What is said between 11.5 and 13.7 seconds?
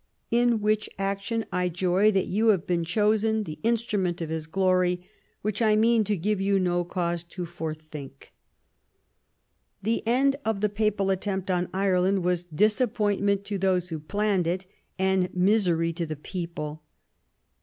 on Ireland was disappointment to